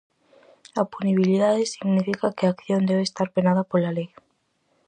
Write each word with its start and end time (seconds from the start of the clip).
A 0.81 0.83
punibilidade 0.93 1.71
significa 1.73 2.33
que 2.35 2.45
a 2.45 2.53
acción 2.55 2.81
debe 2.89 3.03
estar 3.05 3.27
penada 3.35 3.67
pola 3.71 3.95
lei. 3.97 4.09